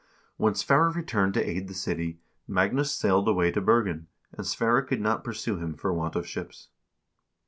[0.37, 2.17] When Sverre re turned to aid the city,
[2.47, 6.69] Magnus sailed away to Bergen, and Sverre could not pursue him for want of ships.